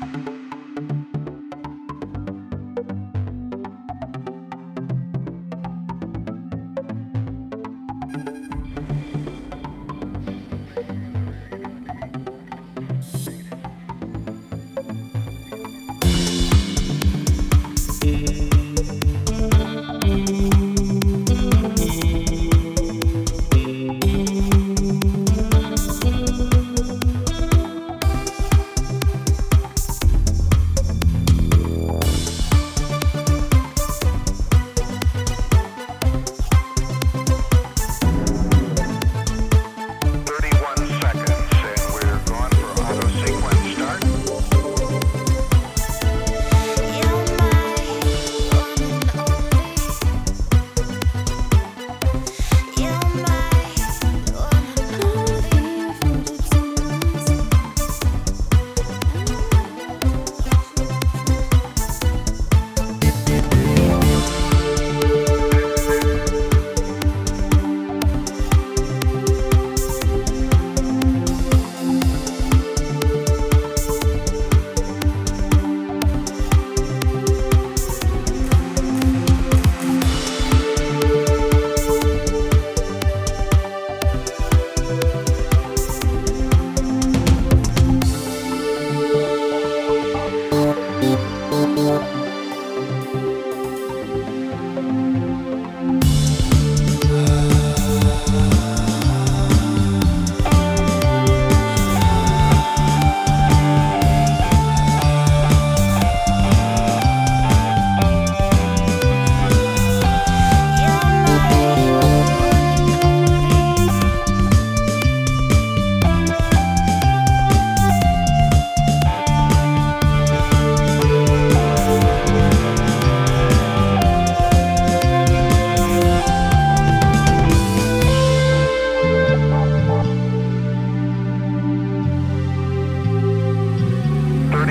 Thirty-one 0.00 0.49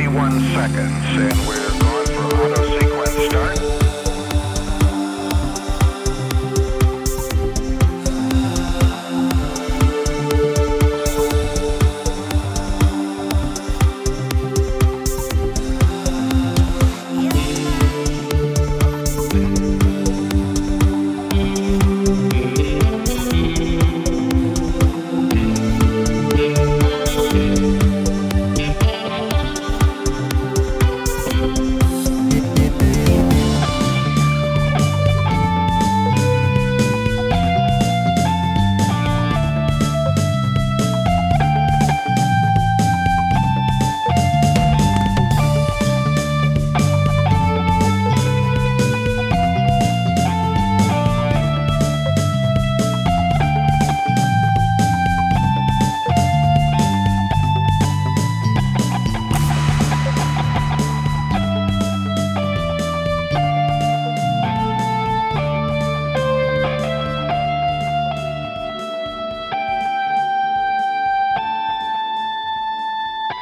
21 0.10 0.40
seconds, 0.56 0.92
and 1.22 1.48
we're 1.48 1.70
going 1.80 2.08
for 2.08 2.36
auto 2.42 2.80
sequence 2.80 3.26
start. 3.28 3.69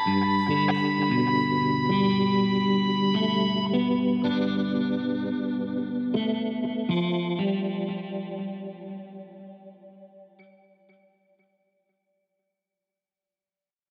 Mm-hmm. 0.08 0.67